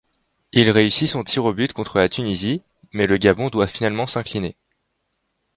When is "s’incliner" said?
4.07-4.57